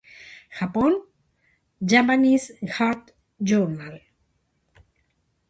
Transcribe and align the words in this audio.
Japón: 0.49 0.95
"Japanese 1.79 2.55
Heart 2.65 3.13
Journal". 3.37 4.01